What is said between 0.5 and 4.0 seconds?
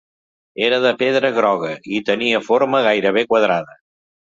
Era de pedra groga i tenia forma gairebé quadrada.